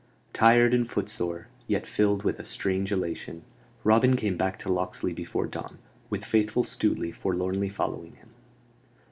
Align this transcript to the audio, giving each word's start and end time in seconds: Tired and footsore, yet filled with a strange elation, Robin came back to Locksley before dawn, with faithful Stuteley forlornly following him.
Tired 0.33 0.73
and 0.73 0.89
footsore, 0.89 1.47
yet 1.67 1.85
filled 1.85 2.23
with 2.23 2.39
a 2.39 2.43
strange 2.43 2.91
elation, 2.91 3.43
Robin 3.83 4.15
came 4.15 4.35
back 4.35 4.57
to 4.57 4.73
Locksley 4.73 5.13
before 5.13 5.45
dawn, 5.45 5.77
with 6.09 6.25
faithful 6.25 6.63
Stuteley 6.63 7.13
forlornly 7.13 7.69
following 7.69 8.13
him. 8.15 8.31